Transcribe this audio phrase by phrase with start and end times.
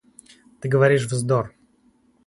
[0.59, 1.53] —Ты говоришь вздор.